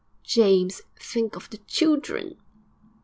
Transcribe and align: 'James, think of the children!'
'James, 0.25 0.81
think 0.99 1.35
of 1.35 1.47
the 1.51 1.57
children!' 1.67 2.35